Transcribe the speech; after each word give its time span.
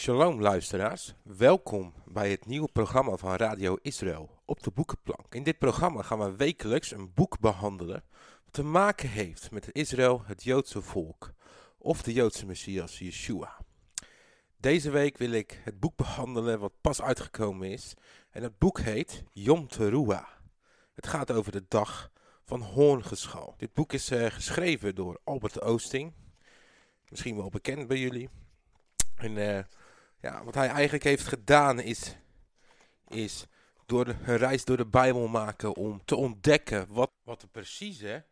Shalom 0.00 0.40
luisteraars, 0.40 1.14
welkom 1.22 1.92
bij 2.04 2.30
het 2.30 2.46
nieuwe 2.46 2.68
programma 2.72 3.16
van 3.16 3.34
Radio 3.34 3.76
Israël 3.82 4.38
op 4.44 4.62
de 4.62 4.70
boekenplank. 4.70 5.34
In 5.34 5.42
dit 5.42 5.58
programma 5.58 6.02
gaan 6.02 6.18
we 6.18 6.36
wekelijks 6.36 6.90
een 6.90 7.14
boek 7.14 7.38
behandelen 7.38 8.04
wat 8.44 8.52
te 8.52 8.62
maken 8.62 9.08
heeft 9.08 9.50
met 9.50 9.72
Israël, 9.72 10.22
het 10.24 10.42
Joodse 10.42 10.82
volk 10.82 11.32
of 11.78 12.02
de 12.02 12.12
Joodse 12.12 12.46
Messias 12.46 12.98
Yeshua. 12.98 13.56
Deze 14.56 14.90
week 14.90 15.18
wil 15.18 15.30
ik 15.30 15.60
het 15.64 15.80
boek 15.80 15.96
behandelen 15.96 16.58
wat 16.58 16.80
pas 16.80 17.02
uitgekomen 17.02 17.70
is 17.70 17.94
en 18.30 18.42
het 18.42 18.58
boek 18.58 18.80
heet 18.80 19.24
Yom 19.32 19.68
Teruah. 19.68 20.28
Het 20.94 21.06
gaat 21.06 21.32
over 21.32 21.52
de 21.52 21.64
dag 21.68 22.10
van 22.44 22.62
Hoorngeschal. 22.62 23.54
Dit 23.56 23.72
boek 23.72 23.92
is 23.92 24.10
uh, 24.10 24.26
geschreven 24.26 24.94
door 24.94 25.20
Albert 25.24 25.60
Oosting, 25.60 26.12
misschien 27.08 27.36
wel 27.36 27.48
bekend 27.48 27.86
bij 27.86 27.98
jullie. 27.98 28.28
En 29.16 29.36
uh, 29.36 29.58
ja, 30.20 30.44
wat 30.44 30.54
hij 30.54 30.68
eigenlijk 30.68 31.04
heeft 31.04 31.26
gedaan 31.26 31.80
is, 31.80 32.16
is 33.08 33.46
door 33.86 34.04
de, 34.04 34.10
een 34.10 34.36
reis 34.36 34.64
door 34.64 34.76
de 34.76 34.86
Bijbel 34.86 35.28
maken 35.28 35.74
om 35.74 36.04
te 36.04 36.16
ontdekken 36.16 36.92
wat, 36.92 37.10
wat 37.22 37.40
de 37.40 37.46
precieze 37.46 38.26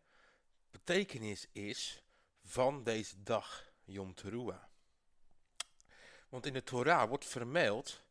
betekenis 0.70 1.46
is 1.52 2.02
van 2.44 2.84
deze 2.84 3.22
dag, 3.22 3.72
Yom 3.84 4.14
Teruah. 4.14 4.62
Want 6.28 6.46
in 6.46 6.52
de 6.52 6.62
Torah 6.62 7.08
wordt 7.08 7.26
vermeld 7.26 8.02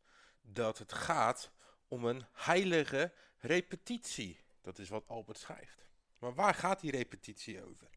dat 0.42 0.78
het 0.78 0.94
gaat 0.94 1.52
om 1.88 2.06
een 2.06 2.26
heilige 2.34 3.14
repetitie. 3.38 4.40
Dat 4.62 4.80
is 4.80 4.90
wat 4.90 5.08
Albert 5.08 5.38
schrijft. 5.38 5.88
Maar 6.20 6.34
waar 6.34 6.54
gaat 6.54 6.80
die 6.80 6.92
repetitie 6.92 7.64
over? 7.64 7.88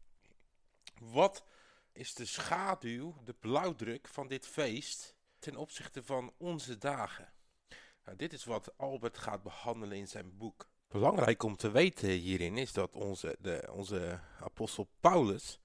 Wat 0.99 1.43
is 1.91 2.13
de 2.13 2.25
schaduw, 2.25 3.15
de 3.23 3.33
blauwdruk 3.33 4.07
van 4.07 4.27
dit 4.27 4.47
feest 4.47 5.15
ten 5.41 5.55
opzichte 5.55 6.03
van 6.03 6.33
onze 6.37 6.77
dagen. 6.77 7.33
Nou, 8.05 8.17
dit 8.17 8.33
is 8.33 8.43
wat 8.43 8.77
Albert 8.77 9.17
gaat 9.17 9.43
behandelen 9.43 9.97
in 9.97 10.07
zijn 10.07 10.37
boek. 10.37 10.69
Belangrijk 10.87 11.43
om 11.43 11.55
te 11.55 11.71
weten 11.71 12.09
hierin 12.09 12.57
is 12.57 12.73
dat 12.73 12.95
onze, 12.95 13.37
de, 13.39 13.69
onze 13.71 14.19
apostel 14.39 14.89
Paulus 14.99 15.59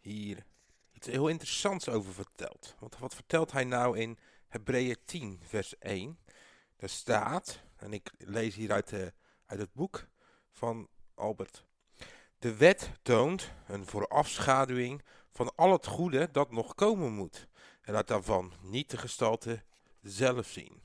hier 0.00 0.44
iets 0.92 1.06
heel 1.06 1.28
interessants 1.28 1.88
over 1.88 2.12
vertelt. 2.12 2.74
Want 2.78 2.98
wat 2.98 3.14
vertelt 3.14 3.52
hij 3.52 3.64
nou 3.64 3.98
in 3.98 4.18
Hebreeën 4.48 4.96
10 5.04 5.40
vers 5.44 5.78
1? 5.78 6.18
Daar 6.76 6.88
staat, 6.88 7.60
en 7.76 7.92
ik 7.92 8.10
lees 8.18 8.54
hier 8.54 8.72
uit, 8.72 8.88
de, 8.88 9.12
uit 9.46 9.60
het 9.60 9.72
boek 9.72 10.08
van 10.50 10.88
Albert. 11.14 11.64
De 12.38 12.56
wet 12.56 12.90
toont 13.02 13.52
een 13.66 13.86
voorafschaduwing 13.86 15.02
van 15.32 15.54
al 15.54 15.72
het 15.72 15.86
goede 15.86 16.30
dat 16.30 16.50
nog 16.50 16.74
komen 16.74 17.12
moet 17.12 17.48
en 17.88 17.94
laat 17.94 18.08
daarvan 18.08 18.52
niet 18.60 18.90
de 18.90 18.96
gestalte 18.96 19.62
zelf 20.02 20.46
zien. 20.46 20.80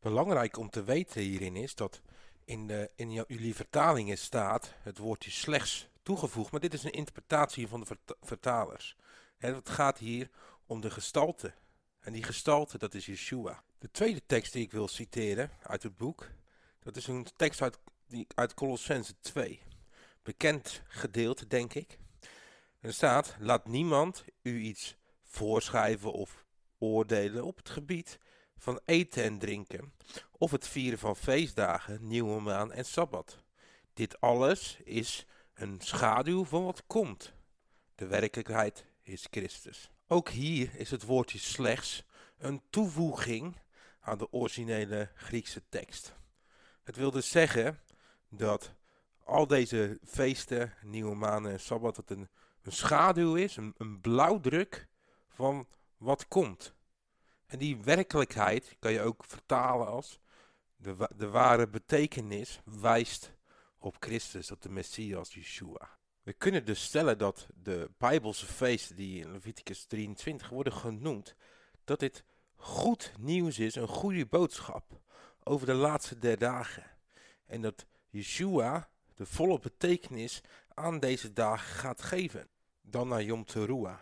Belangrijk 0.00 0.56
om 0.56 0.70
te 0.70 0.84
weten 0.84 1.20
hierin 1.20 1.56
is 1.56 1.74
dat 1.74 2.00
in, 2.44 2.66
de, 2.66 2.90
in 2.94 3.12
jullie 3.12 3.54
vertalingen 3.54 4.18
staat 4.18 4.74
het 4.82 4.98
woordje 4.98 5.30
slechts 5.30 5.88
toegevoegd, 6.02 6.50
maar 6.50 6.60
dit 6.60 6.74
is 6.74 6.84
een 6.84 6.92
interpretatie 6.92 7.68
van 7.68 7.80
de 7.80 7.96
vertalers. 8.20 8.96
Het 9.36 9.68
gaat 9.68 9.98
hier 9.98 10.30
om 10.66 10.80
de 10.80 10.90
gestalte. 10.90 11.54
En 12.00 12.12
die 12.12 12.22
gestalte, 12.22 12.78
dat 12.78 12.94
is 12.94 13.06
Yeshua. 13.06 13.62
De 13.78 13.90
tweede 13.90 14.22
tekst 14.26 14.52
die 14.52 14.64
ik 14.64 14.72
wil 14.72 14.88
citeren 14.88 15.50
uit 15.62 15.82
het 15.82 15.96
boek, 15.96 16.30
dat 16.78 16.96
is 16.96 17.06
een 17.06 17.26
tekst 17.36 17.62
uit, 17.62 17.78
die, 18.06 18.26
uit 18.34 18.54
Colossense 18.54 19.14
2. 19.20 19.62
Bekend 20.22 20.82
gedeelte, 20.88 21.46
denk 21.46 21.74
ik. 21.74 21.98
Er 22.80 22.94
staat, 22.94 23.36
laat 23.38 23.68
niemand 23.68 24.24
u 24.42 24.60
iets 24.60 24.96
voorschrijven 25.36 26.12
of 26.12 26.44
oordelen 26.78 27.44
op 27.44 27.56
het 27.56 27.68
gebied 27.68 28.18
van 28.56 28.80
eten 28.84 29.22
en 29.22 29.38
drinken, 29.38 29.92
of 30.30 30.50
het 30.50 30.68
vieren 30.68 30.98
van 30.98 31.16
feestdagen, 31.16 32.06
nieuwe 32.06 32.40
maan 32.40 32.72
en 32.72 32.84
sabbat. 32.84 33.42
Dit 33.94 34.20
alles 34.20 34.76
is 34.84 35.26
een 35.54 35.80
schaduw 35.80 36.44
van 36.44 36.64
wat 36.64 36.86
komt. 36.86 37.32
De 37.94 38.06
werkelijkheid 38.06 38.86
is 39.02 39.26
Christus. 39.30 39.90
Ook 40.06 40.28
hier 40.28 40.74
is 40.74 40.90
het 40.90 41.02
woordje 41.02 41.38
slechts 41.38 42.04
een 42.38 42.62
toevoeging 42.70 43.56
aan 44.00 44.18
de 44.18 44.32
originele 44.32 45.10
Griekse 45.14 45.62
tekst. 45.68 46.14
Het 46.82 46.96
wil 46.96 47.10
dus 47.10 47.30
zeggen 47.30 47.80
dat 48.28 48.74
al 49.24 49.46
deze 49.46 49.98
feesten, 50.04 50.74
nieuwe 50.82 51.14
maan 51.14 51.48
en 51.48 51.60
sabbat, 51.60 51.96
het 51.96 52.10
een, 52.10 52.28
een 52.62 52.72
schaduw 52.72 53.34
is, 53.34 53.56
een, 53.56 53.74
een 53.78 54.00
blauwdruk 54.00 54.88
van 55.36 55.66
wat 55.96 56.28
komt. 56.28 56.74
En 57.46 57.58
die 57.58 57.82
werkelijkheid 57.82 58.76
kan 58.78 58.92
je 58.92 59.00
ook 59.00 59.24
vertalen 59.24 59.86
als 59.86 60.20
de, 60.76 61.10
de 61.16 61.28
ware 61.28 61.68
betekenis 61.68 62.60
wijst 62.64 63.32
op 63.78 63.96
Christus, 64.00 64.50
op 64.50 64.62
de 64.62 64.68
Messias, 64.68 65.34
Yeshua. 65.34 65.98
We 66.22 66.32
kunnen 66.32 66.64
dus 66.64 66.84
stellen 66.84 67.18
dat 67.18 67.46
de 67.54 67.90
Bijbelse 67.98 68.46
feesten 68.46 68.96
die 68.96 69.20
in 69.20 69.32
Leviticus 69.32 69.84
23 69.84 70.48
worden 70.48 70.72
genoemd, 70.72 71.34
dat 71.84 72.00
dit 72.00 72.24
goed 72.54 73.12
nieuws 73.18 73.58
is, 73.58 73.74
een 73.74 73.88
goede 73.88 74.26
boodschap 74.26 75.00
over 75.42 75.66
de 75.66 75.74
laatste 75.74 76.18
der 76.18 76.38
dagen. 76.38 76.84
En 77.46 77.60
dat 77.60 77.86
Yeshua 78.08 78.90
de 79.14 79.26
volle 79.26 79.58
betekenis 79.58 80.40
aan 80.74 81.00
deze 81.00 81.32
dagen 81.32 81.74
gaat 81.74 82.02
geven. 82.02 82.48
Dan 82.82 83.08
naar 83.08 83.22
Yom 83.22 83.44
Teruah. 83.44 84.00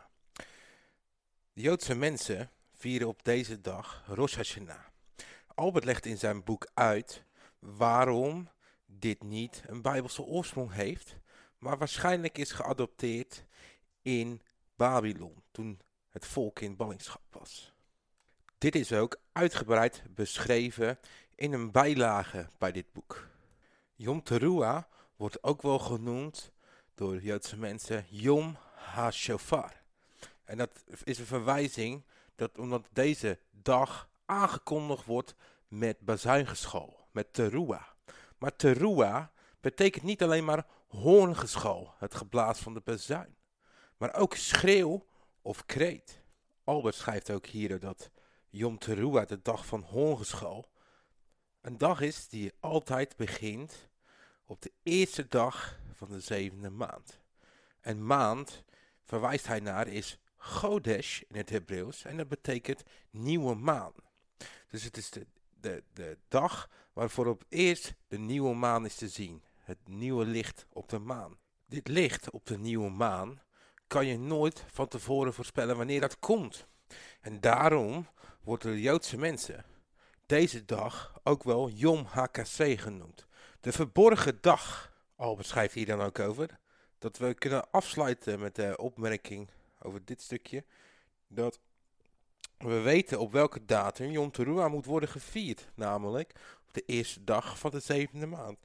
De 1.55 1.61
Joodse 1.61 1.95
mensen 1.95 2.51
vieren 2.73 3.09
op 3.09 3.25
deze 3.25 3.61
dag 3.61 4.05
Rosh 4.07 4.37
Hashanah. 4.37 4.85
Albert 5.55 5.85
legt 5.85 6.07
in 6.07 6.19
zijn 6.19 6.45
boek 6.45 6.69
uit 6.75 7.25
waarom 7.59 8.49
dit 8.87 9.23
niet 9.23 9.63
een 9.67 9.83
Bijbelse 9.83 10.23
oorsprong 10.23 10.73
heeft, 10.73 11.17
maar 11.59 11.79
waarschijnlijk 11.79 12.39
is 12.39 12.53
geadopteerd 12.53 13.45
in 14.03 14.43
Babylon, 14.77 15.43
toen 15.51 15.81
het 16.09 16.27
volk 16.27 16.61
in 16.61 16.77
ballingschap 16.77 17.23
was. 17.31 17.73
Dit 18.59 18.75
is 18.75 18.93
ook 18.93 19.21
uitgebreid 19.33 20.03
beschreven 20.11 20.99
in 21.35 21.53
een 21.53 21.71
bijlage 21.71 22.49
bij 22.59 22.73
dit 22.73 22.93
boek. 22.93 23.29
Yom 23.95 24.23
Teruah 24.23 24.83
wordt 25.17 25.43
ook 25.43 25.63
wel 25.63 25.79
genoemd 25.79 26.53
door 26.95 27.23
Joodse 27.23 27.57
mensen 27.57 28.07
Yom 28.09 28.57
HaShofar. 28.75 29.84
En 30.45 30.59
dat 30.59 30.85
is 31.05 31.19
een 31.19 31.27
verwijzing 31.27 32.05
dat 32.35 32.59
omdat 32.59 32.89
deze 32.93 33.39
dag 33.51 34.09
aangekondigd 34.25 35.05
wordt 35.05 35.35
met 35.69 36.01
bazuingeschal, 36.01 37.09
met 37.11 37.33
teruah. 37.33 37.87
Maar 38.39 38.57
teruah 38.57 39.27
betekent 39.61 40.05
niet 40.05 40.23
alleen 40.23 40.45
maar 40.45 40.67
hoorngeschal, 40.89 41.95
het 41.99 42.15
geblaas 42.15 42.59
van 42.59 42.75
de 42.75 42.81
bazuin, 42.81 43.37
maar 43.97 44.15
ook 44.15 44.35
schreeuw 44.35 45.07
of 45.43 45.67
kreet. 45.67 46.23
Albert 46.65 46.95
schrijft 46.95 47.31
ook 47.31 47.47
hier 47.47 47.81
dat 47.81 48.11
Yom 48.49 48.79
Teruah, 48.79 49.27
de 49.27 49.43
dag 49.43 49.67
van 49.67 49.83
hoorngeschal, 49.83 50.71
een 51.61 51.79
dag 51.79 52.01
is 52.01 52.29
die 52.29 52.53
altijd 52.61 53.17
begint 53.17 53.89
op 54.45 54.63
de 54.63 54.73
eerste 54.83 55.29
dag 55.29 55.79
van 55.93 56.09
de 56.09 56.21
zevende 56.21 56.71
maand. 56.71 57.21
En 57.81 58.07
maand, 58.07 58.65
verwijst 59.05 59.47
hij 59.47 59.61
naar, 59.61 59.89
is 59.89 60.19
Godesh 60.45 61.21
in 61.21 61.37
het 61.37 61.51
Hebreeuws 61.51 62.05
en 62.05 62.17
dat 62.17 62.29
betekent 62.29 62.83
nieuwe 63.11 63.55
maan. 63.55 63.93
Dus 64.71 64.83
het 64.83 64.97
is 64.97 65.11
de, 65.11 65.27
de, 65.61 65.83
de 65.93 66.19
dag 66.29 66.71
waarvoor 66.93 67.27
op 67.27 67.45
eerst 67.49 67.95
de 68.09 68.19
nieuwe 68.19 68.55
maan 68.55 68.85
is 68.85 68.95
te 68.95 69.09
zien. 69.09 69.43
Het 69.59 69.79
nieuwe 69.85 70.25
licht 70.25 70.67
op 70.73 70.89
de 70.89 70.99
maan. 70.99 71.39
Dit 71.67 71.89
licht 71.89 72.31
op 72.31 72.47
de 72.47 72.59
nieuwe 72.59 72.91
maan 72.91 73.41
kan 73.87 74.07
je 74.07 74.19
nooit 74.19 74.65
van 74.73 74.89
tevoren 74.89 75.35
voorspellen 75.35 75.77
wanneer 75.77 76.01
dat 76.01 76.19
komt. 76.19 76.67
En 77.21 77.41
daarom 77.41 78.07
wordt 78.43 78.63
de 78.63 78.81
Joodse 78.81 79.19
mensen 79.19 79.65
deze 80.27 80.65
dag 80.65 81.21
ook 81.23 81.43
wel 81.43 81.71
Yom 81.71 82.05
HKC 82.05 82.81
genoemd. 82.81 83.27
De 83.61 83.73
verborgen 83.73 84.39
dag. 84.41 84.93
Albert 85.17 85.47
schrijft 85.47 85.75
hier 85.75 85.87
dan 85.87 86.01
ook 86.01 86.19
over. 86.19 86.59
Dat 86.99 87.19
we 87.19 87.35
kunnen 87.35 87.71
afsluiten 87.71 88.41
met 88.41 88.55
de 88.55 88.77
opmerking 88.77 89.49
over 89.85 90.05
dit 90.05 90.23
stukje, 90.23 90.65
dat 91.27 91.61
we 92.59 92.81
weten 92.81 93.19
op 93.19 93.33
welke 93.33 93.65
datum 93.65 94.11
Yom 94.11 94.31
Teruah 94.31 94.71
moet 94.71 94.85
worden 94.85 95.09
gevierd, 95.09 95.69
namelijk 95.75 96.33
op 96.67 96.75
de 96.75 96.83
eerste 96.87 97.25
dag 97.25 97.59
van 97.59 97.71
de 97.71 97.81
zevende 97.81 98.27
maand. 98.27 98.59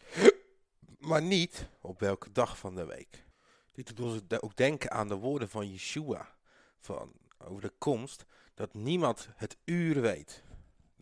Maar 1.00 1.22
niet 1.22 1.70
op 1.82 2.00
welke 2.00 2.32
dag 2.32 2.58
van 2.58 2.76
de 2.76 2.86
week. 2.86 3.26
Dit 3.72 3.96
doet 3.96 4.00
ons 4.00 4.40
ook 4.40 4.56
denken 4.56 4.92
aan 4.92 5.08
de 5.08 5.16
woorden 5.16 5.50
van 5.50 5.72
Yeshua, 5.72 6.36
van, 6.80 7.12
over 7.38 7.62
de 7.62 7.74
komst, 7.78 8.26
dat 8.54 8.74
niemand 8.74 9.30
het 9.36 9.58
uur 9.66 10.02
weet. 10.02 10.44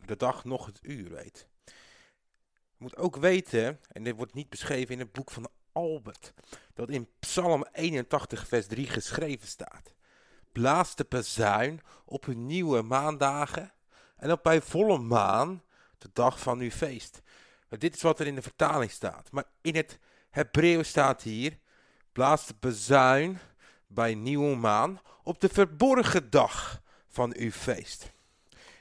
De 0.05 0.15
dag 0.15 0.43
nog 0.43 0.65
het 0.65 0.79
uur 0.81 1.09
weet. 1.09 1.47
Je 1.65 2.83
moet 2.83 2.97
ook 2.97 3.15
weten, 3.15 3.79
en 3.87 4.03
dit 4.03 4.15
wordt 4.15 4.33
niet 4.33 4.49
beschreven 4.49 4.93
in 4.93 4.99
het 4.99 5.11
boek 5.11 5.31
van 5.31 5.49
Albert, 5.71 6.33
dat 6.73 6.89
in 6.89 7.09
Psalm 7.19 7.65
81 7.71 8.47
vers 8.47 8.67
3 8.67 8.87
geschreven 8.87 9.47
staat 9.47 9.96
blaast 10.57 10.97
de 10.97 11.05
bezuin 11.09 11.81
op 12.05 12.25
hun 12.25 12.45
nieuwe 12.45 12.81
maandagen 12.81 13.71
en 14.15 14.31
op 14.31 14.43
bij 14.43 14.61
volle 14.61 14.97
maan 14.97 15.63
de 15.97 16.09
dag 16.13 16.39
van 16.39 16.59
uw 16.59 16.69
feest. 16.69 17.21
Dit 17.69 17.95
is 17.95 18.01
wat 18.01 18.19
er 18.19 18.27
in 18.27 18.35
de 18.35 18.41
vertaling 18.41 18.91
staat. 18.91 19.31
Maar 19.31 19.43
in 19.61 19.75
het 19.75 19.99
Hebreeuws 20.29 20.87
staat 20.87 21.21
hier, 21.21 21.57
blaas 22.11 22.47
de 22.47 22.55
bezuin 22.59 23.39
bij 23.87 24.15
nieuwe 24.15 24.55
maan 24.55 24.99
op 25.23 25.41
de 25.41 25.49
verborgen 25.49 26.29
dag 26.29 26.81
van 27.07 27.33
uw 27.35 27.51
feest. 27.51 28.11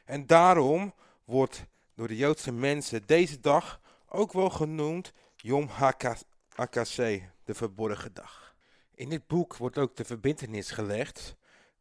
En 0.04 0.26
daarom 0.26 0.94
wordt 1.24 1.64
door 1.94 2.08
de 2.08 2.16
Joodse 2.16 2.52
mensen 2.52 3.06
deze 3.06 3.40
dag 3.40 3.80
ook 4.08 4.32
wel 4.32 4.50
genoemd 4.50 5.12
Yom 5.36 5.68
HaKasseh, 6.54 7.22
de 7.44 7.54
verborgen 7.54 8.14
dag. 8.14 8.54
In 8.94 9.08
dit 9.08 9.26
boek 9.26 9.56
wordt 9.56 9.78
ook 9.78 9.96
de 9.96 10.04
verbindenis 10.04 10.70
gelegd 10.70 11.36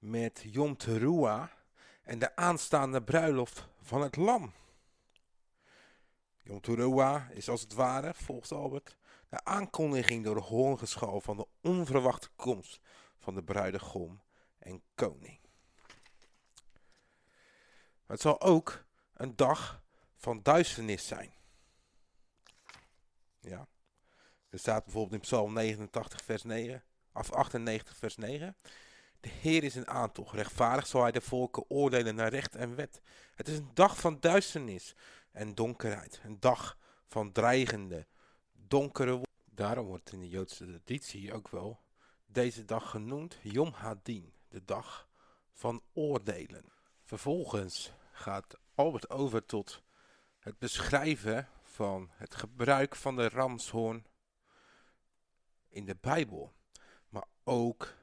met 0.06 0.44
Yom 0.46 0.78
Teruah 0.78 1.50
en 2.04 2.20
de 2.20 2.36
aanstaande 2.36 3.04
bruiloft 3.04 3.68
van 3.82 4.02
het 4.02 4.16
lam. 4.16 4.54
Yom 6.42 6.62
Teruah 6.62 7.30
is 7.32 7.50
als 7.50 7.62
het 7.62 7.74
ware, 7.74 8.14
volgens 8.14 8.52
Albert, 8.52 8.98
de 9.30 9.44
aankondiging 9.44 10.24
door 10.24 10.36
de 10.36 10.42
hoorngeschal 10.42 11.22
van 11.22 11.38
de 11.38 11.48
onverwachte 11.62 12.30
komst 12.36 12.80
van 13.18 13.36
de 13.36 13.44
bruidegom 13.44 14.22
en 14.58 14.82
koning. 14.96 15.40
het 18.06 18.22
zal 18.22 18.42
ook 18.42 18.86
een 19.14 19.36
dag 19.36 19.84
van 20.16 20.42
duisternis 20.44 21.08
zijn. 21.08 21.34
Ja. 23.40 23.68
Er 24.50 24.60
staat 24.60 24.84
bijvoorbeeld 24.84 25.14
in 25.14 25.20
Psalm 25.20 25.54
89 25.54 26.24
vers 26.24 26.44
9, 26.44 26.84
of 27.14 27.32
98 27.32 27.96
vers 27.96 28.16
9. 28.16 28.56
De 29.20 29.30
Heer 29.30 29.64
is 29.64 29.76
een 29.76 29.88
aantocht, 29.88 30.36
rechtvaardig 30.36 30.88
zal 30.88 31.02
hij 31.02 31.12
de 31.12 31.22
volken 31.22 31.70
oordelen 31.70 32.16
naar 32.16 32.30
recht 32.30 32.56
en 32.56 32.76
wet. 32.76 33.02
Het 33.36 33.48
is 33.48 33.58
een 33.58 33.72
dag 33.74 34.00
van 34.00 34.18
duisternis 34.20 34.96
en 35.32 35.56
donkerheid, 35.56 36.22
een 36.24 36.40
dag 36.40 36.78
van 37.06 37.32
dreigende, 37.32 38.08
donkere 38.54 39.24
Daarom 39.56 39.86
wordt 39.86 40.12
in 40.12 40.20
de 40.20 40.30
Joodse 40.30 40.66
traditie 40.66 41.34
ook 41.34 41.48
wel 41.48 41.80
deze 42.26 42.66
dag 42.66 42.90
genoemd 42.90 43.38
Yom 43.42 43.72
Hadin, 43.74 44.34
de 44.48 44.66
dag 44.66 45.10
van 45.52 45.82
oordelen. 45.94 46.66
Vervolgens 47.04 47.94
gaat 48.12 48.58
Albert 48.76 49.10
over 49.10 49.46
tot 49.46 49.84
het 50.40 50.60
beschrijven 50.60 51.50
van 51.62 52.10
het 52.14 52.36
gebruik 52.36 52.96
van 52.96 53.16
de 53.16 53.30
ramshoorn 53.30 54.06
in 55.70 55.86
de 55.86 55.98
Bijbel. 56.02 56.54
Maar 57.10 57.28
ook 57.44 57.94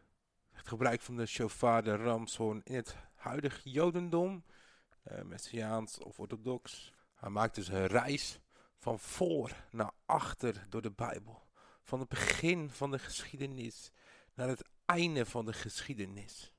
gebruik 0.72 1.00
van 1.00 1.16
de 1.16 1.26
shofar, 1.26 1.82
de 1.82 1.96
ramshoorn 1.96 2.60
in 2.64 2.74
het 2.74 2.96
huidige 3.14 3.70
Jodendom, 3.70 4.44
eh, 5.02 5.22
Messiaans 5.22 5.98
of 5.98 6.18
orthodox. 6.18 6.92
Hij 7.14 7.30
maakt 7.30 7.54
dus 7.54 7.68
een 7.68 7.86
reis 7.86 8.40
van 8.78 8.98
voor 8.98 9.52
naar 9.70 9.90
achter 10.06 10.66
door 10.68 10.82
de 10.82 10.90
Bijbel. 10.90 11.42
Van 11.82 12.00
het 12.00 12.08
begin 12.08 12.70
van 12.70 12.90
de 12.90 12.98
geschiedenis 12.98 13.90
naar 14.34 14.48
het 14.48 14.64
einde 14.84 15.26
van 15.26 15.44
de 15.44 15.52
geschiedenis. 15.52 16.52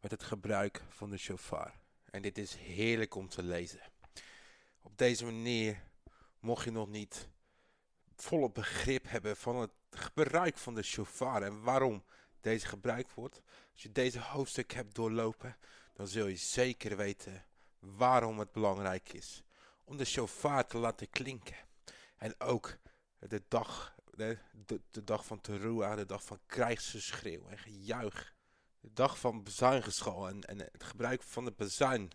Met 0.00 0.10
het 0.10 0.22
gebruik 0.22 0.82
van 0.88 1.10
de 1.10 1.16
shofar. 1.16 1.72
En 2.10 2.22
dit 2.22 2.38
is 2.38 2.54
heerlijk 2.54 3.14
om 3.14 3.28
te 3.28 3.42
lezen. 3.42 3.80
Op 4.82 4.98
deze 4.98 5.24
manier, 5.24 5.82
mocht 6.38 6.64
je 6.64 6.70
nog 6.70 6.88
niet 6.88 7.28
volle 8.16 8.50
begrip 8.50 9.08
hebben 9.08 9.36
van 9.36 9.56
het 9.56 9.72
gebruik 9.90 10.56
van 10.56 10.74
de 10.74 10.82
shofar 10.82 11.42
en 11.42 11.62
waarom 11.62 12.04
deze 12.44 12.66
gebruikt 12.66 13.14
wordt. 13.14 13.42
Als 13.72 13.82
je 13.82 13.92
deze 13.92 14.20
hoofdstuk 14.20 14.72
hebt 14.72 14.94
doorlopen, 14.94 15.56
dan 15.92 16.08
zul 16.08 16.26
je 16.26 16.36
zeker 16.36 16.96
weten 16.96 17.44
waarom 17.78 18.38
het 18.38 18.52
belangrijk 18.52 19.12
is 19.12 19.44
om 19.84 19.96
de 19.96 20.04
shofar 20.04 20.66
te 20.66 20.78
laten 20.78 21.10
klinken. 21.10 21.56
En 22.16 22.40
ook 22.40 22.76
de 23.18 23.42
dag, 23.48 23.94
de, 24.10 24.38
de, 24.90 25.04
dag 25.04 25.26
van 25.26 25.40
Teruah, 25.40 25.96
de 25.96 26.06
dag 26.06 26.24
van 26.24 26.40
krijgsgeschreeuw 26.46 27.48
en 27.48 27.58
gejuich. 27.58 28.34
De 28.80 28.92
dag 28.92 29.18
van 29.18 29.42
bezuingeschal 29.42 30.28
en, 30.28 30.42
en 30.42 30.58
het 30.58 30.82
gebruik 30.82 31.22
van 31.22 31.44
de 31.44 31.52
bezuin 31.56 32.10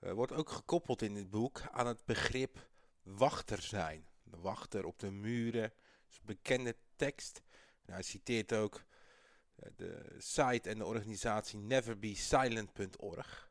uh, 0.00 0.12
wordt 0.12 0.32
ook 0.32 0.50
gekoppeld 0.50 1.02
in 1.02 1.14
dit 1.14 1.30
boek 1.30 1.60
aan 1.70 1.86
het 1.86 2.04
begrip 2.04 2.68
wachter 3.02 3.62
zijn. 3.62 4.08
De 4.22 4.36
wachter 4.36 4.84
op 4.84 4.98
de 4.98 5.10
muren, 5.10 5.72
bekende 6.22 6.76
tekst. 6.96 7.42
Hij 7.84 8.02
citeert 8.02 8.52
ook 8.52 8.84
de 9.76 10.14
site 10.18 10.68
en 10.68 10.78
de 10.78 10.84
organisatie 10.84 11.58
neverbesilent.org. 11.58 13.50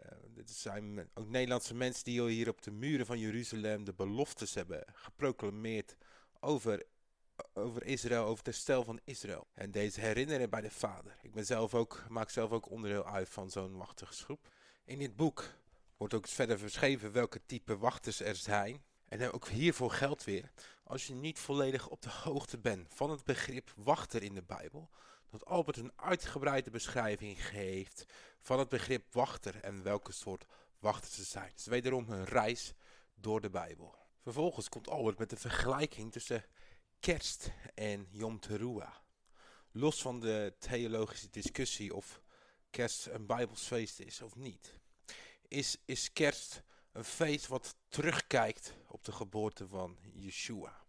Uh, 0.00 0.06
dit 0.28 0.50
zijn 0.50 1.08
ook 1.14 1.28
Nederlandse 1.28 1.74
mensen 1.74 2.04
die 2.04 2.22
hier 2.22 2.48
op 2.48 2.62
de 2.62 2.70
muren 2.70 3.06
van 3.06 3.18
Jeruzalem 3.18 3.84
de 3.84 3.92
beloftes 3.92 4.54
hebben 4.54 4.84
geproclameerd 4.92 5.96
over, 6.40 6.86
over 7.52 7.84
Israël, 7.84 8.22
over 8.22 8.36
het 8.36 8.46
herstel 8.46 8.84
van 8.84 9.00
Israël. 9.04 9.46
En 9.54 9.70
deze 9.70 10.00
herinneren 10.00 10.50
bij 10.50 10.60
de 10.60 10.70
Vader. 10.70 11.16
Ik 11.22 11.32
ben 11.32 11.46
zelf 11.46 11.74
ook, 11.74 12.04
maak 12.08 12.30
zelf 12.30 12.50
ook 12.50 12.70
onderdeel 12.70 13.06
uit 13.06 13.28
van 13.28 13.50
zo'n 13.50 13.76
wachtersgroep. 13.76 14.48
In 14.84 14.98
dit 14.98 15.16
boek 15.16 15.44
wordt 15.96 16.14
ook 16.14 16.26
verder 16.26 16.58
beschreven 16.58 17.12
welke 17.12 17.40
type 17.46 17.78
wachters 17.78 18.20
er 18.20 18.36
zijn. 18.36 18.82
En 19.08 19.32
ook 19.32 19.48
hiervoor 19.48 19.90
geldt 19.90 20.24
weer, 20.24 20.50
als 20.84 21.06
je 21.06 21.14
niet 21.14 21.38
volledig 21.38 21.88
op 21.88 22.02
de 22.02 22.10
hoogte 22.10 22.58
bent 22.58 22.94
van 22.94 23.10
het 23.10 23.24
begrip 23.24 23.72
wachter 23.76 24.22
in 24.22 24.34
de 24.34 24.42
Bijbel, 24.42 24.90
dat 25.30 25.44
Albert 25.44 25.76
een 25.76 25.92
uitgebreide 25.96 26.70
beschrijving 26.70 27.46
geeft 27.46 28.04
van 28.40 28.58
het 28.58 28.68
begrip 28.68 29.12
wachter 29.12 29.60
en 29.60 29.82
welke 29.82 30.12
soort 30.12 30.46
wachters 30.78 31.14
ze 31.14 31.24
zijn. 31.24 31.52
Is 31.56 31.66
wederom 31.66 32.10
een 32.10 32.24
reis 32.24 32.74
door 33.14 33.40
de 33.40 33.50
Bijbel. 33.50 33.94
Vervolgens 34.22 34.68
komt 34.68 34.88
Albert 34.88 35.18
met 35.18 35.32
een 35.32 35.38
vergelijking 35.38 36.12
tussen 36.12 36.44
kerst 37.00 37.50
en 37.74 38.06
Yom 38.10 38.40
Teruah. 38.40 38.94
Los 39.70 40.02
van 40.02 40.20
de 40.20 40.54
theologische 40.58 41.30
discussie 41.30 41.94
of 41.94 42.20
kerst 42.70 43.06
een 43.06 43.26
bijbelsfeest 43.26 44.00
is 44.00 44.22
of 44.22 44.36
niet. 44.36 44.74
Is, 45.48 45.76
is 45.84 46.12
kerst 46.12 46.62
een 46.92 47.04
feest 47.04 47.46
wat 47.46 47.76
terugkijkt 47.88 48.74
op 48.86 49.04
de 49.04 49.12
geboorte 49.12 49.68
van 49.68 49.98
Yeshua. 50.12 50.84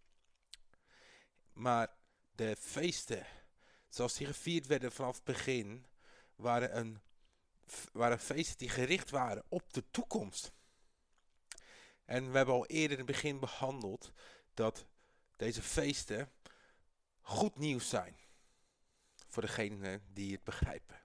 Maar 1.52 1.94
de 2.34 2.56
feesten 2.58 3.26
zoals 3.90 4.14
die 4.14 4.26
gevierd 4.26 4.66
werden 4.66 4.92
vanaf 4.92 5.14
het 5.14 5.24
begin, 5.24 5.86
waren, 6.36 6.76
een, 6.76 7.00
waren 7.92 8.18
feesten 8.18 8.58
die 8.58 8.68
gericht 8.68 9.10
waren 9.10 9.44
op 9.48 9.72
de 9.72 9.84
toekomst. 9.90 10.52
En 12.04 12.30
we 12.30 12.36
hebben 12.36 12.54
al 12.54 12.66
eerder 12.66 12.98
in 12.98 13.04
het 13.04 13.12
begin 13.12 13.40
behandeld 13.40 14.12
dat 14.54 14.86
deze 15.36 15.62
feesten 15.62 16.32
goed 17.20 17.58
nieuws 17.58 17.88
zijn. 17.88 18.16
Voor 19.26 19.42
degenen 19.42 20.02
die 20.12 20.32
het 20.32 20.44
begrijpen. 20.44 21.00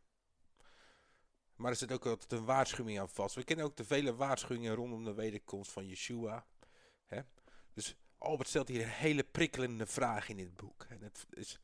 Maar 1.56 1.72
er 1.72 1.78
zit 1.78 1.92
ook 1.92 2.06
altijd 2.06 2.32
een 2.32 2.46
waarschuwing 2.46 3.00
aan 3.00 3.10
vast. 3.10 3.36
We 3.36 3.44
kennen 3.44 3.66
ook 3.66 3.76
de 3.76 3.86
vele 3.86 4.16
waarschuwingen 4.16 4.76
rondom 4.76 5.04
de 5.04 5.14
wederkomst 5.14 5.72
van 5.72 5.88
Yeshua. 5.88 6.46
Hè? 7.06 7.22
Dus 7.74 7.96
Albert 8.18 8.50
stelt 8.50 8.68
hier 8.68 8.82
een 8.82 8.88
hele 8.88 9.24
prikkelende 9.24 9.86
vraag 9.86 10.30
in 10.30 10.38
dit 10.38 10.56
boek. 10.56 10.86
En 10.90 11.02
het 11.02 11.26
is 11.30 11.60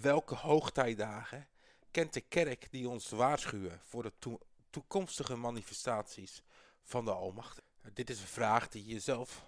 welke 0.00 0.34
hoogtijdagen 0.34 1.48
kent 1.90 2.12
de 2.12 2.20
kerk 2.20 2.66
die 2.70 2.88
ons 2.88 3.08
waarschuwen 3.08 3.80
voor 3.84 4.02
de 4.02 4.38
toekomstige 4.70 5.36
manifestaties 5.36 6.42
van 6.82 7.04
de 7.04 7.12
Almacht? 7.12 7.62
Dit 7.92 8.10
is 8.10 8.20
een 8.20 8.26
vraag 8.26 8.68
die 8.68 8.86
je 8.86 9.00
zelf 9.00 9.44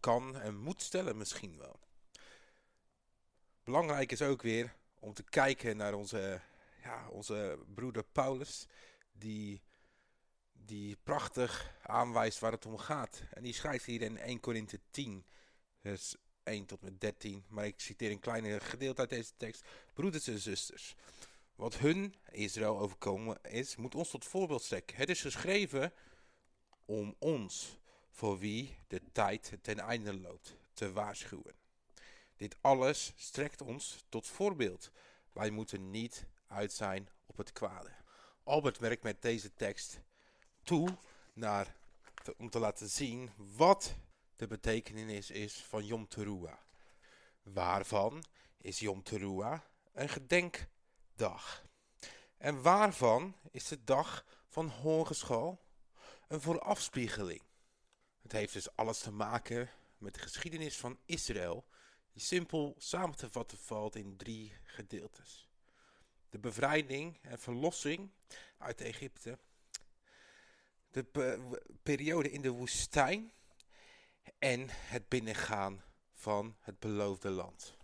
kan 0.00 0.40
en 0.40 0.56
moet 0.56 0.82
stellen 0.82 1.16
misschien 1.16 1.58
wel. 1.58 1.80
Belangrijk 3.64 4.12
is 4.12 4.22
ook 4.22 4.42
weer 4.42 4.74
om 5.00 5.14
te 5.14 5.22
kijken 5.22 5.76
naar 5.76 5.94
onze, 5.94 6.40
ja, 6.82 7.08
onze 7.08 7.58
broeder 7.74 8.04
Paulus, 8.04 8.66
die, 9.12 9.62
die 10.52 10.96
prachtig 11.02 11.74
aanwijst 11.82 12.38
waar 12.38 12.52
het 12.52 12.66
om 12.66 12.78
gaat. 12.78 13.22
En 13.30 13.42
die 13.42 13.54
schrijft 13.54 13.84
hier 13.84 14.02
in 14.02 14.18
1 14.18 14.40
Korinthe 14.40 14.80
10, 14.90 15.26
vers 15.80 16.16
1 16.44 16.66
tot 16.66 16.82
met 16.82 17.00
13, 17.00 17.44
maar 17.48 17.66
ik 17.66 17.80
citeer 17.80 18.10
een 18.10 18.20
kleine 18.20 18.60
gedeelte 18.60 19.00
uit 19.00 19.10
deze 19.10 19.32
tekst. 19.36 19.64
Broeders 19.94 20.26
en 20.28 20.38
zusters, 20.38 20.94
wat 21.54 21.76
hun, 21.76 22.14
Israël, 22.30 22.78
overkomen 22.78 23.38
is, 23.42 23.76
moet 23.76 23.94
ons 23.94 24.10
tot 24.10 24.24
voorbeeld 24.24 24.62
strekken. 24.62 24.96
Het 24.96 25.08
is 25.08 25.20
geschreven 25.20 25.92
om 26.84 27.14
ons, 27.18 27.78
voor 28.10 28.38
wie 28.38 28.76
de 28.88 29.02
tijd 29.12 29.52
ten 29.62 29.78
einde 29.78 30.14
loopt, 30.14 30.56
te 30.74 30.92
waarschuwen. 30.92 31.54
Dit 32.36 32.56
alles 32.60 33.12
strekt 33.16 33.60
ons 33.60 34.04
tot 34.08 34.26
voorbeeld. 34.26 34.90
Wij 35.32 35.50
moeten 35.50 35.90
niet 35.90 36.26
uit 36.46 36.72
zijn 36.72 37.08
op 37.26 37.36
het 37.36 37.52
kwade. 37.52 37.90
Albert 38.44 38.78
werkt 38.78 39.02
met 39.02 39.22
deze 39.22 39.54
tekst 39.54 40.00
toe 40.62 40.96
naar, 41.32 41.74
om 42.36 42.50
te 42.50 42.58
laten 42.58 42.88
zien 42.88 43.30
wat 43.36 43.94
de 44.42 44.48
betekenis 44.48 45.30
is 45.30 45.54
van 45.54 45.86
Yom 45.86 46.08
Teruah. 46.08 46.58
Waarvan 47.42 48.24
is 48.58 48.78
Yom 48.78 49.02
Teruah 49.02 49.60
een 49.92 50.08
gedenkdag? 50.08 51.64
En 52.36 52.62
waarvan 52.62 53.36
is 53.50 53.68
de 53.68 53.84
dag 53.84 54.24
van 54.48 54.68
hoorgeschal 54.68 55.64
een 56.28 56.40
voorafspiegeling. 56.40 57.42
Het 58.22 58.32
heeft 58.32 58.52
dus 58.52 58.76
alles 58.76 58.98
te 58.98 59.10
maken 59.10 59.70
met 59.98 60.14
de 60.14 60.20
geschiedenis 60.20 60.76
van 60.76 60.98
Israël, 61.04 61.64
die 62.12 62.22
simpel 62.22 62.74
samen 62.78 63.16
te 63.16 63.30
vatten 63.30 63.58
valt 63.58 63.96
in 63.96 64.16
drie 64.16 64.52
gedeeltes. 64.62 65.48
De 66.30 66.38
bevrijding 66.38 67.18
en 67.20 67.38
verlossing 67.38 68.10
uit 68.58 68.80
Egypte, 68.80 69.38
de 70.90 71.04
periode 71.82 72.30
in 72.30 72.42
de 72.42 72.50
woestijn 72.50 73.32
en 74.38 74.66
het 74.70 75.08
binnengaan 75.08 75.82
van 76.12 76.56
het 76.60 76.78
beloofde 76.78 77.30
land. 77.30 77.76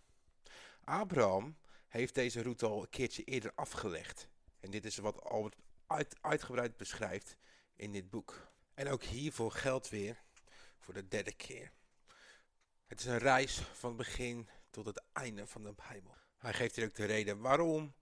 Abraham 0.85 1.57
heeft 1.89 2.15
deze 2.15 2.43
route 2.43 2.67
al 2.67 2.81
een 2.81 2.89
keertje 2.89 3.25
eerder 3.25 3.53
afgelegd. 3.55 4.29
En 4.61 4.71
dit 4.71 4.85
is 4.85 4.97
wat 4.97 5.23
Albert 5.23 5.57
uit, 5.87 6.17
uitgebreid 6.21 6.77
beschrijft 6.77 7.37
in 7.77 7.93
dit 7.93 8.11
boek. 8.11 8.49
En 8.75 8.89
ook 8.89 9.03
hiervoor 9.03 9.53
geldt 9.53 9.89
weer 9.89 10.23
voor 10.79 10.95
de 10.95 11.09
derde 11.09 11.33
keer. 11.33 11.73
Het 12.87 13.01
is 13.01 13.07
een 13.07 13.19
reis 13.19 13.59
van 13.59 13.89
het 13.89 13.99
begin 13.99 14.49
tot 14.71 14.87
het 14.87 15.03
einde 15.13 15.47
van 15.47 15.63
de 15.63 15.75
Bijbel. 15.89 16.17
Hij 16.39 16.53
geeft 16.53 16.77
hier 16.77 16.85
ook 16.85 16.95
de 16.95 17.05
reden 17.05 17.41
waarom 17.41 17.95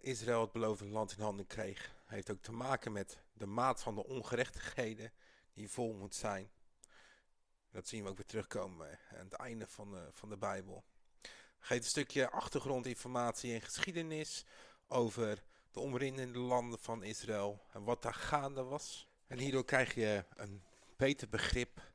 Israël 0.00 0.40
het 0.40 0.52
beloofde 0.52 0.86
land 0.86 1.12
in 1.16 1.22
handen 1.22 1.46
kreeg. 1.46 1.94
Hij 2.06 2.16
heeft 2.16 2.30
ook 2.30 2.42
te 2.42 2.52
maken 2.52 2.92
met 2.92 3.22
de 3.32 3.46
maat 3.46 3.82
van 3.82 3.94
de 3.94 4.04
ongerechtigheden 4.04 5.12
die 5.52 5.68
vol 5.68 5.94
moet 5.94 6.14
zijn. 6.14 6.50
Dat 7.72 7.88
zien 7.88 8.02
we 8.02 8.08
ook 8.08 8.16
weer 8.16 8.26
terugkomen 8.26 8.98
aan 9.10 9.24
het 9.24 9.32
einde 9.32 9.66
van 9.66 9.90
de, 9.90 10.08
van 10.12 10.28
de 10.28 10.36
Bijbel. 10.36 10.84
Geeft 11.58 11.84
een 11.84 11.90
stukje 11.90 12.30
achtergrondinformatie 12.30 13.54
en 13.54 13.60
geschiedenis 13.60 14.44
over 14.86 15.42
de 15.70 15.80
omringende 15.80 16.38
landen 16.38 16.78
van 16.78 17.02
Israël 17.02 17.62
en 17.72 17.84
wat 17.84 18.02
daar 18.02 18.14
gaande 18.14 18.62
was. 18.62 19.08
En 19.26 19.38
hierdoor 19.38 19.64
krijg 19.64 19.94
je 19.94 20.24
een 20.36 20.62
beter 20.96 21.28
begrip 21.28 21.92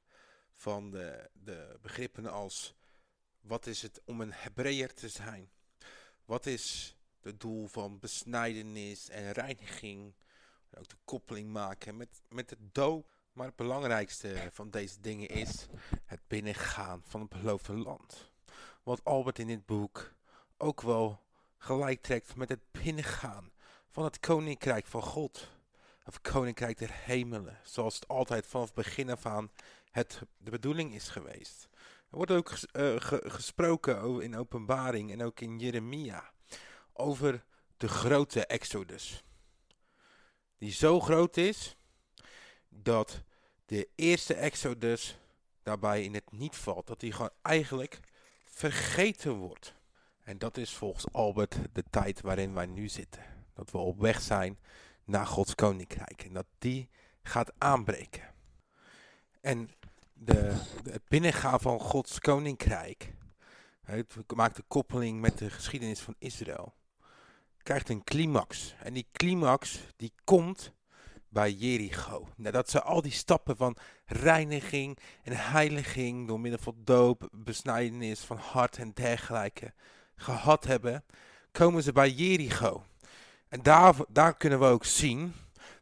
van 0.54 0.92
de, 0.92 1.30
de 1.34 1.78
begrippen 1.82 2.26
als 2.26 2.76
wat 3.42 3.66
is 3.66 3.82
het 3.82 4.02
om 4.06 4.22
een 4.22 4.34
Hebreeër 4.34 4.94
te 4.94 5.10
zijn? 5.10 5.52
Wat 6.26 6.46
is 6.46 6.96
het 7.22 7.40
doel 7.40 7.68
van 7.68 8.00
besnijdenis 8.00 9.10
en 9.10 9.32
reiniging? 9.32 10.14
En 10.70 10.80
ook 10.80 10.88
de 10.88 10.98
koppeling 11.04 11.50
maken 11.50 11.98
met, 11.98 12.22
met 12.30 12.50
het 12.50 12.74
doop. 12.74 13.17
Maar 13.38 13.46
het 13.46 13.56
belangrijkste 13.56 14.50
van 14.52 14.70
deze 14.70 15.02
dingen 15.02 15.28
is 15.30 15.68
het 16.06 16.20
binnengaan 16.28 17.02
van 17.06 17.22
het 17.22 17.30
beloofde 17.30 17.74
land. 17.74 18.32
Wat 18.84 19.04
Albert 19.04 19.40
in 19.40 19.48
dit 19.48 19.66
boek 19.66 20.14
ook 20.58 20.82
wel 20.82 21.24
gelijk 21.58 22.02
trekt 22.02 22.36
met 22.36 22.50
het 22.50 22.72
binnengaan 22.72 23.52
van 23.90 24.04
het 24.04 24.20
koninkrijk 24.20 24.86
van 24.86 25.02
God. 25.02 25.52
Of 26.06 26.22
koninkrijk 26.22 26.78
der 26.78 26.92
hemelen. 26.94 27.60
Zoals 27.64 27.96
het 27.96 28.08
altijd 28.08 28.46
vanaf 28.46 28.74
begin 28.74 29.10
af 29.10 29.26
aan 29.26 29.52
het 29.92 30.22
de 30.38 30.52
bedoeling 30.52 30.94
is 30.94 31.10
geweest. 31.10 31.70
Er 32.10 32.18
wordt 32.18 32.32
ook 32.32 32.52
uh, 32.52 32.96
gesproken 33.24 34.22
in 34.22 34.38
openbaring 34.38 35.12
en 35.12 35.24
ook 35.24 35.40
in 35.40 35.60
Jeremia. 35.60 36.32
Over 36.94 37.46
de 37.78 37.88
grote 37.88 38.46
exodus. 38.46 39.24
Die 40.58 40.72
zo 40.72 41.00
groot 41.00 41.38
is 41.38 41.78
dat 42.70 43.26
de 43.68 43.88
eerste 43.96 44.34
exodus 44.34 45.18
daarbij 45.64 46.04
in 46.04 46.14
het 46.14 46.32
niet 46.32 46.56
valt. 46.56 46.88
Dat 46.88 47.00
die 47.00 47.12
gewoon 47.12 47.34
eigenlijk 47.42 48.00
vergeten 48.46 49.34
wordt. 49.34 49.74
En 50.24 50.38
dat 50.38 50.58
is 50.58 50.74
volgens 50.74 51.12
Albert 51.12 51.58
de 51.74 51.84
tijd 51.90 52.22
waarin 52.22 52.54
wij 52.54 52.66
nu 52.66 52.88
zitten. 52.88 53.24
Dat 53.54 53.72
we 53.72 53.78
op 53.78 54.00
weg 54.00 54.22
zijn 54.22 54.60
naar 55.04 55.28
Gods 55.28 55.56
koninkrijk. 55.56 56.24
En 56.24 56.34
dat 56.34 56.46
die 56.58 56.90
gaat 57.24 57.52
aanbreken. 57.58 58.34
En 59.42 59.70
de, 60.14 60.62
de, 60.84 60.92
het 60.92 61.08
binnengaan 61.08 61.60
van 61.60 61.80
Gods 61.80 62.20
koninkrijk. 62.20 63.14
Het 63.84 64.16
maakt 64.36 64.56
de 64.56 64.64
koppeling 64.68 65.22
met 65.22 65.38
de 65.38 65.50
geschiedenis 65.50 66.00
van 66.00 66.16
Israël. 66.18 66.74
Krijgt 67.58 67.90
een 67.90 68.04
climax. 68.04 68.76
En 68.80 68.94
die 68.94 69.08
climax 69.12 69.80
die 69.96 70.14
komt 70.24 70.74
bij 71.30 71.52
Jericho. 71.52 72.28
Nadat 72.36 72.70
ze 72.70 72.82
al 72.82 73.02
die 73.02 73.12
stappen 73.12 73.58
van 73.58 73.78
reiniging 74.06 74.98
en 75.24 75.34
heiliging 75.36 76.28
door 76.28 76.40
middel 76.40 76.62
van 76.62 76.76
doop, 76.84 77.30
besnijdenis 77.32 78.20
van 78.20 78.38
hart 78.38 78.78
en 78.78 78.92
dergelijke 78.94 79.74
gehad 80.16 80.66
hebben, 80.66 81.04
komen 81.52 81.84
ze 81.84 81.92
bij 81.92 82.10
Jericho. 82.10 82.84
En 83.50 83.64
daar, 83.64 83.96
daar 84.10 84.36
kunnen 84.36 84.60
we 84.60 84.66
ook 84.66 84.86
zien 84.86 85.34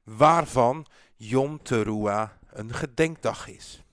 waarvan 0.04 0.86
Yom 1.16 1.64
Teruah 1.64 2.30
een 2.50 2.74
gedenkdag 2.74 3.48
is. 3.48 3.84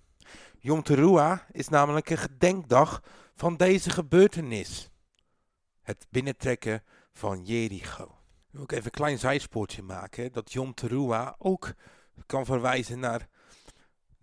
Yom 0.59 0.83
Teruah 0.83 1.39
is 1.53 1.69
namelijk 1.69 2.11
een 2.11 2.19
gedenkdag 2.19 3.03
van 3.35 3.57
deze 3.57 3.91
gebeurtenis. 3.91 4.91
Het 5.83 6.07
binnentrekken 6.11 6.83
van 7.13 7.45
Jericho. 7.45 8.22
Ik 8.53 8.59
wil 8.59 8.67
ook 8.67 8.73
even 8.73 8.85
een 8.85 8.91
klein 8.91 9.19
zijspoortje 9.19 9.83
maken. 9.83 10.33
Dat 10.33 10.53
Yom 10.53 10.75
Teruah 10.75 11.33
ook 11.39 11.73
kan 12.27 12.45
verwijzen 12.45 12.99
naar 12.99 13.29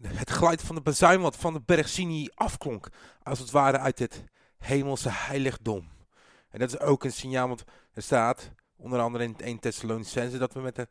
het 0.01 0.31
geluid 0.31 0.61
van 0.61 0.75
de 0.75 0.81
bazuin 0.81 1.21
wat 1.21 1.35
van 1.35 1.53
de 1.53 1.61
berg 1.65 1.99
afklonk. 2.35 2.89
Als 3.23 3.39
het 3.39 3.51
ware 3.51 3.77
uit 3.79 3.99
het 3.99 4.23
hemelse 4.57 5.09
heiligdom. 5.09 5.89
En 6.49 6.59
dat 6.59 6.73
is 6.73 6.79
ook 6.79 7.03
een 7.03 7.11
signaal, 7.11 7.47
want 7.47 7.63
er 7.93 8.01
staat 8.01 8.51
onder 8.75 8.99
andere 8.99 9.23
in 9.23 9.35
1 9.37 9.59
Thessalonicense 9.59 10.37
dat 10.37 10.53
we 10.53 10.59
met 10.59 10.77
het 10.77 10.89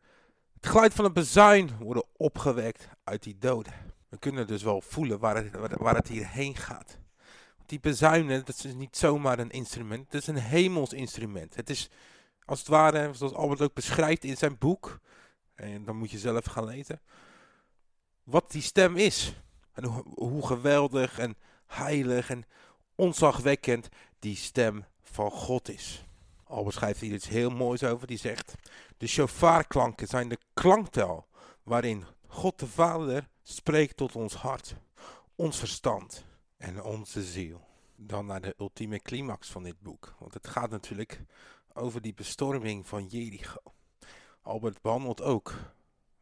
geluid 0.61 0.93
van 0.93 1.05
een 1.05 1.13
bezuin 1.13 1.77
worden 1.77 2.05
opgewekt 2.17 2.87
uit 3.03 3.23
die 3.23 3.37
doden. 3.37 3.73
We 4.09 4.17
kunnen 4.17 4.47
dus 4.47 4.63
wel 4.63 4.81
voelen 4.81 5.19
waar 5.19 5.35
het, 5.35 5.77
waar 5.77 5.95
het 5.95 6.07
hierheen 6.07 6.55
gaat. 6.55 6.97
Die 7.65 7.79
bezuinen, 7.79 8.45
dat 8.45 8.63
is 8.63 8.73
niet 8.73 8.97
zomaar 8.97 9.39
een 9.39 9.51
instrument, 9.51 10.11
het 10.11 10.21
is 10.21 10.27
een 10.27 10.37
hemels 10.37 10.93
instrument. 10.93 11.55
Het 11.55 11.69
is 11.69 11.89
als 12.49 12.59
het 12.59 12.67
ware, 12.67 13.13
zoals 13.13 13.33
Albert 13.33 13.61
ook 13.61 13.73
beschrijft 13.73 14.23
in 14.23 14.37
zijn 14.37 14.57
boek, 14.57 14.99
en 15.55 15.85
dan 15.85 15.95
moet 15.95 16.11
je 16.11 16.17
zelf 16.17 16.45
gaan 16.45 16.65
lezen, 16.65 17.01
wat 18.23 18.51
die 18.51 18.61
stem 18.61 18.95
is. 18.95 19.33
En 19.73 19.83
hoe, 20.15 20.45
geweldig 20.45 21.19
en 21.19 21.37
heilig 21.65 22.29
en 22.29 22.45
onzagwekkend 22.95 23.89
die 24.19 24.35
stem 24.35 24.85
van 25.01 25.31
God 25.31 25.69
is. 25.69 26.05
Albert 26.43 26.75
schrijft 26.75 27.01
hier 27.01 27.13
iets 27.13 27.27
heel 27.27 27.49
moois 27.49 27.83
over. 27.83 28.07
Die 28.07 28.17
zegt, 28.17 28.53
de 28.97 29.07
shofarklanken 29.07 30.07
zijn 30.07 30.29
de 30.29 30.39
klanktel 30.53 31.27
waarin 31.63 32.05
God 32.27 32.59
de 32.59 32.67
Vader 32.67 33.27
spreekt 33.43 33.97
tot 33.97 34.15
ons 34.15 34.35
hart, 34.35 34.75
ons 35.35 35.59
verstand 35.59 36.25
en 36.57 36.83
onze 36.83 37.23
ziel. 37.23 37.67
Dan 37.95 38.25
naar 38.25 38.41
de 38.41 38.55
ultieme 38.57 38.99
climax 38.99 39.49
van 39.49 39.63
dit 39.63 39.79
boek. 39.79 40.15
Want 40.19 40.33
het 40.33 40.47
gaat 40.47 40.69
natuurlijk 40.69 41.21
over 41.73 42.01
die 42.01 42.13
bestorming 42.13 42.87
van 42.87 43.05
Jericho. 43.05 43.61
Albert 44.41 44.81
behandelt 44.81 45.21
ook 45.21 45.53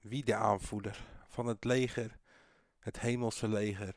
wie 0.01 0.24
de 0.24 0.36
aanvoerder 0.36 1.06
van 1.27 1.46
het 1.46 1.63
leger, 1.63 2.18
het 2.80 3.00
hemelse 3.00 3.48
leger, 3.48 3.96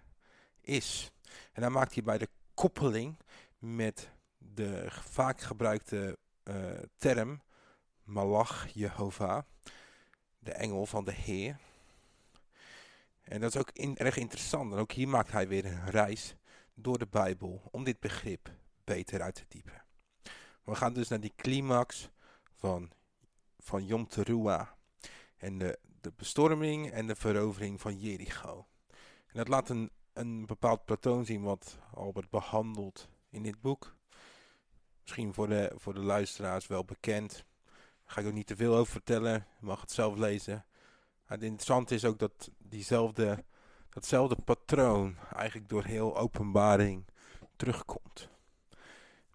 is. 0.61 1.11
En 1.52 1.62
dan 1.62 1.73
maakt 1.73 1.95
hij 1.95 2.02
bij 2.02 2.19
de 2.19 2.28
koppeling 2.54 3.19
met 3.59 4.11
de 4.38 4.87
vaak 4.90 5.40
gebruikte 5.40 6.19
uh, 6.45 6.78
term 6.97 7.42
Malach 8.02 8.69
Jehovah, 8.73 9.42
de 10.38 10.52
engel 10.52 10.87
van 10.87 11.04
de 11.04 11.12
Heer. 11.12 11.59
En 13.23 13.40
dat 13.40 13.54
is 13.54 13.61
ook 13.61 13.71
in, 13.73 13.97
erg 13.97 14.16
interessant. 14.16 14.73
En 14.73 14.78
ook 14.78 14.92
hier 14.92 15.09
maakt 15.09 15.33
hij 15.33 15.49
weer 15.49 15.64
een 15.64 15.90
reis 15.90 16.37
door 16.75 16.99
de 16.99 17.07
Bijbel 17.07 17.69
om 17.71 17.85
dit 17.85 18.00
begrip 18.00 18.50
beter 18.85 19.23
uit 19.23 19.35
te 19.35 19.45
diepen. 19.49 19.89
We 20.64 20.75
gaan 20.75 20.93
dus 20.93 21.09
naar 21.09 21.21
die 21.21 21.33
climax 21.37 22.11
van, 22.57 22.90
van 23.59 23.87
Yom. 23.87 24.07
En 25.37 25.59
de, 25.59 25.79
de 26.00 26.12
bestorming 26.17 26.90
en 26.90 27.07
de 27.07 27.14
verovering 27.14 27.81
van 27.81 27.99
Jericho. 27.99 28.67
En 29.26 29.37
dat 29.37 29.49
laat 29.49 29.69
een, 29.69 29.90
een 30.12 30.47
bepaald 30.47 30.85
patroon 30.85 31.25
zien 31.25 31.43
wat 31.43 31.79
Albert 31.95 32.31
behandelt 32.31 33.09
in 33.31 33.43
dit 33.43 33.61
boek. 33.61 33.97
Misschien 35.00 35.35
voor 35.35 35.49
de, 35.49 35.73
voor 35.76 35.95
de 35.95 36.00
luisteraars 36.00 36.67
wel 36.67 36.85
bekend. 36.85 37.33
Daar 37.33 38.14
ga 38.14 38.21
ik 38.21 38.26
ook 38.26 38.33
niet 38.33 38.47
te 38.47 38.57
veel 38.57 38.75
over 38.75 38.93
vertellen. 38.93 39.47
Je 39.61 39.67
mag 39.67 39.81
het 39.81 39.90
zelf 39.90 40.17
lezen. 40.17 40.64
het 41.25 41.43
interessante 41.43 41.95
is 41.95 42.05
ook 42.05 42.19
dat 42.19 42.50
diezelfde, 42.59 43.45
datzelfde 43.90 44.37
patroon 44.37 45.17
eigenlijk 45.35 45.69
door 45.69 45.85
heel 45.85 46.17
openbaring 46.19 47.05
terugkomt. 47.57 48.29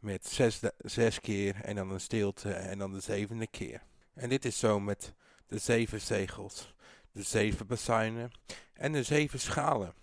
Met 0.06 0.28
zes, 0.28 0.60
zes 0.78 1.20
keer 1.20 1.56
en 1.62 1.76
dan 1.76 1.90
een 1.90 2.02
stilte 2.02 2.54
en 2.54 2.78
dan 2.78 2.92
de 2.92 3.00
zevende 3.00 3.48
keer. 3.48 3.82
En 4.14 4.30
dit 4.30 4.46
is 4.46 4.60
zo 4.60 4.80
met 4.80 5.14
de 5.48 5.58
zeven 5.58 6.02
zegels, 6.02 6.74
de 7.12 7.22
zeven 7.22 7.68
bazuinen 7.68 8.32
en 8.74 8.92
de 8.92 9.04
zeven 9.04 9.40
schalen. 9.40 9.94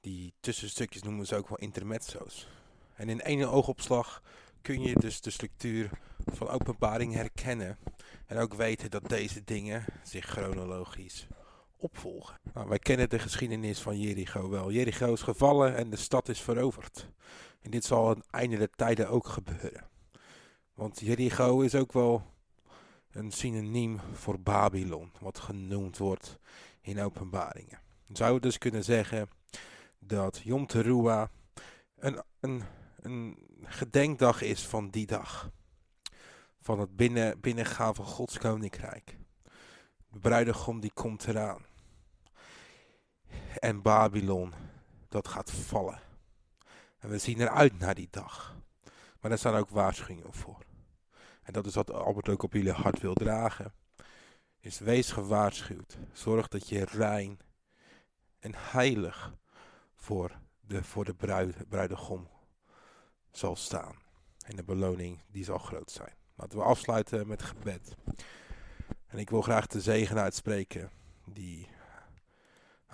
Die 0.00 0.34
tussenstukjes 0.40 1.02
noemen 1.02 1.26
ze 1.26 1.36
ook 1.36 1.48
wel 1.48 1.58
intermezzo's. 1.58 2.48
En 2.94 3.08
in 3.08 3.20
één 3.20 3.50
oogopslag 3.50 4.22
kun 4.62 4.80
je 4.80 4.94
dus 4.94 5.20
de 5.20 5.30
structuur 5.30 5.90
van 6.26 6.48
openbaring 6.48 7.14
herkennen. 7.14 7.78
En 8.26 8.38
ook 8.38 8.54
weten 8.54 8.90
dat 8.90 9.08
deze 9.08 9.44
dingen 9.44 9.84
zich 10.02 10.26
chronologisch 10.26 11.26
opvolgen. 11.84 12.38
Nou, 12.54 12.68
wij 12.68 12.78
kennen 12.78 13.08
de 13.08 13.18
geschiedenis 13.18 13.80
van 13.80 14.00
Jericho 14.00 14.48
wel. 14.48 14.70
Jericho 14.70 15.12
is 15.12 15.22
gevallen 15.22 15.76
en 15.76 15.90
de 15.90 15.96
stad 15.96 16.28
is 16.28 16.40
veroverd. 16.40 17.08
En 17.60 17.70
dit 17.70 17.84
zal 17.84 18.16
aan 18.30 18.50
het 18.50 18.76
tijden 18.76 19.08
ook 19.08 19.26
gebeuren. 19.26 19.88
Want 20.74 21.00
Jericho 21.00 21.60
is 21.60 21.74
ook 21.74 21.92
wel 21.92 22.22
een 23.10 23.30
synoniem 23.30 24.00
voor 24.12 24.40
Babylon, 24.40 25.12
wat 25.20 25.38
genoemd 25.38 25.98
wordt 25.98 26.38
in 26.80 27.00
openbaringen. 27.00 27.80
Zou 28.08 28.40
dus 28.40 28.58
kunnen 28.58 28.84
zeggen 28.84 29.28
dat 29.98 30.40
Yom 30.44 30.66
Teruah 30.66 31.28
een, 31.96 32.22
een, 32.40 32.62
een 33.00 33.38
gedenkdag 33.62 34.42
is 34.42 34.66
van 34.66 34.90
die 34.90 35.06
dag. 35.06 35.50
Van 36.60 36.80
het 36.80 36.96
binnen, 36.96 37.40
binnengaan 37.40 37.94
van 37.94 38.04
Gods 38.04 38.38
koninkrijk. 38.38 39.18
De 40.08 40.18
bruidegom 40.18 40.80
die 40.80 40.92
komt 40.94 41.26
eraan. 41.26 41.64
En 43.58 43.82
Babylon, 43.82 44.52
dat 45.08 45.28
gaat 45.28 45.50
vallen. 45.50 46.00
En 46.98 47.08
we 47.08 47.18
zien 47.18 47.40
eruit 47.40 47.78
naar 47.78 47.94
die 47.94 48.08
dag. 48.10 48.56
Maar 49.20 49.30
er 49.30 49.38
staan 49.38 49.54
ook 49.54 49.68
waarschuwingen 49.68 50.32
voor. 50.32 50.58
En 51.42 51.52
dat 51.52 51.66
is 51.66 51.74
wat 51.74 51.92
Albert 51.92 52.28
ook 52.28 52.42
op 52.42 52.52
jullie 52.52 52.72
hart 52.72 53.00
wil 53.00 53.14
dragen. 53.14 53.72
Is 54.60 54.78
wees 54.78 55.12
gewaarschuwd. 55.12 55.98
Zorg 56.12 56.48
dat 56.48 56.68
je 56.68 56.84
rein 56.84 57.38
en 58.38 58.52
heilig 58.56 59.34
voor 59.94 60.38
de, 60.60 60.84
voor 60.84 61.04
de 61.04 61.14
bruid, 61.14 61.68
bruidegom 61.68 62.28
zal 63.30 63.56
staan. 63.56 63.96
En 64.46 64.56
de 64.56 64.64
beloning 64.64 65.20
die 65.30 65.44
zal 65.44 65.58
groot 65.58 65.90
zijn. 65.90 66.14
Laten 66.34 66.58
we 66.58 66.64
afsluiten 66.64 67.26
met 67.26 67.42
gebed. 67.42 67.96
En 69.06 69.18
ik 69.18 69.30
wil 69.30 69.42
graag 69.42 69.66
de 69.66 69.80
zegen 69.80 70.18
uitspreken 70.18 70.90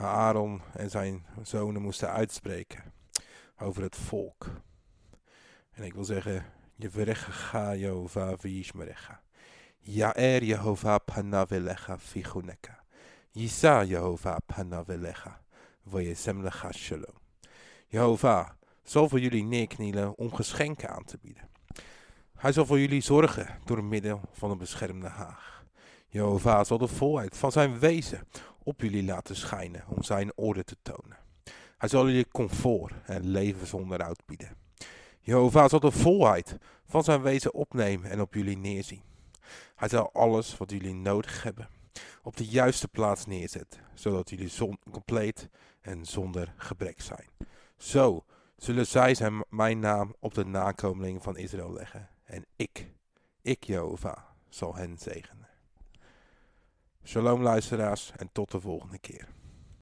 Aaron 0.06 0.62
en 0.72 0.90
zijn 0.90 1.26
zonen 1.42 1.82
moesten 1.82 2.10
uitspreken 2.10 2.92
over 3.58 3.82
het 3.82 3.96
volk. 3.96 4.46
En 5.70 5.82
ik 5.82 5.94
wil 5.94 6.04
zeggen, 6.04 6.44
Yeverecha 6.74 7.74
Jehovah 7.74 8.38
v'yishmerecha. 8.38 9.20
Yaer 9.78 10.44
Jehovah 10.44 10.98
panavelecha 11.04 11.98
fichuneka. 11.98 12.84
Yisa 13.30 13.84
Jehovah 13.84 14.36
panavelecha. 14.46 15.40
V'yesem 15.84 16.42
lecha 16.42 16.72
shalom. 16.72 17.18
Jehovah 17.86 18.48
zal 18.82 19.08
voor 19.08 19.20
jullie 19.20 19.44
neerknielen 19.44 20.18
om 20.18 20.34
geschenken 20.34 20.90
aan 20.90 21.04
te 21.04 21.18
bieden. 21.22 21.48
Hij 22.36 22.52
zal 22.52 22.66
voor 22.66 22.78
jullie 22.78 23.00
zorgen 23.00 23.58
door 23.64 23.84
middel 23.84 24.20
van 24.32 24.50
een 24.50 24.58
beschermde 24.58 25.08
haag. 25.08 25.64
Jehovah 26.08 26.64
zal 26.64 26.78
de 26.78 26.88
volheid 26.88 27.36
van 27.36 27.52
zijn 27.52 27.78
wezen 27.78 28.26
op 28.70 28.80
jullie 28.80 29.04
laten 29.04 29.36
schijnen 29.36 29.84
om 29.88 30.02
zijn 30.02 30.32
orde 30.36 30.64
te 30.64 30.76
tonen. 30.82 31.18
Hij 31.78 31.88
zal 31.88 32.06
jullie 32.06 32.28
comfort 32.28 32.92
en 33.04 33.26
levensonderhoud 33.26 34.22
bieden. 34.26 34.56
Jehovah 35.20 35.68
zal 35.68 35.80
de 35.80 35.90
volheid 35.90 36.56
van 36.86 37.04
zijn 37.04 37.22
wezen 37.22 37.54
opnemen 37.54 38.10
en 38.10 38.20
op 38.20 38.34
jullie 38.34 38.56
neerzien. 38.56 39.02
Hij 39.74 39.88
zal 39.88 40.12
alles 40.12 40.56
wat 40.56 40.70
jullie 40.70 40.94
nodig 40.94 41.42
hebben 41.42 41.68
op 42.22 42.36
de 42.36 42.46
juiste 42.46 42.88
plaats 42.88 43.26
neerzetten, 43.26 43.80
zodat 43.94 44.30
jullie 44.30 44.48
zon 44.48 44.78
compleet 44.90 45.48
en 45.80 46.04
zonder 46.04 46.54
gebrek 46.56 47.00
zijn. 47.00 47.28
Zo 47.76 48.24
zullen 48.56 48.86
zij 48.86 49.14
zijn 49.14 49.44
mijn 49.48 49.78
naam 49.78 50.14
op 50.18 50.34
de 50.34 50.44
nakomeling 50.44 51.22
van 51.22 51.36
Israël 51.36 51.72
leggen. 51.72 52.08
En 52.24 52.44
ik, 52.56 52.90
ik 53.42 53.64
Jehovah, 53.64 54.18
zal 54.48 54.74
hen 54.74 54.98
zegenen. 54.98 55.49
Shalom 57.04 57.42
luisteraars 57.42 58.12
en 58.16 58.28
tot 58.32 58.50
de 58.50 58.60
volgende 58.60 58.98
keer. 58.98 59.28